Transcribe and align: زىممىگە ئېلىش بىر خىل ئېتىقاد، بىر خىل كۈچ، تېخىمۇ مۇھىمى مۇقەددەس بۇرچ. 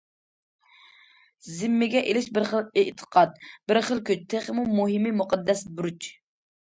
زىممىگە 1.57 2.01
ئېلىش 2.07 2.29
بىر 2.37 2.47
خىل 2.53 2.65
ئېتىقاد، 2.83 3.37
بىر 3.73 3.81
خىل 3.91 4.05
كۈچ، 4.09 4.25
تېخىمۇ 4.35 4.65
مۇھىمى 4.81 5.13
مۇقەددەس 5.23 5.63
بۇرچ. 5.83 6.09